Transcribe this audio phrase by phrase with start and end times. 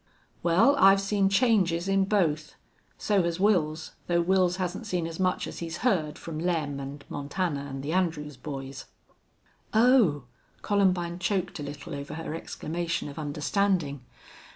[0.41, 2.55] "Well, I've seen changes in both.
[2.97, 7.03] So has Wils, though Wils hasn't seen as much as he's heard from Lem an'
[7.07, 8.85] Montana an' the Andrews boys."
[9.75, 10.23] "Oh!..."
[10.63, 14.01] Columbine choked a little over her exclamation of understanding.